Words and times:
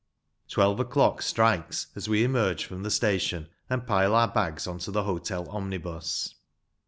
Twelve 0.47 0.79
o'clock 0.79 1.21
strikes 1.21 1.85
as 1.95 2.09
we 2.09 2.23
emerge 2.23 2.65
from 2.65 2.81
the 2.81 2.89
station 2.89 3.49
and 3.69 3.85
pile 3.85 4.15
our 4.15 4.27
bags 4.27 4.65
on 4.65 4.79
the 4.79 5.03
hotel 5.03 5.47
omnibus. 5.47 6.33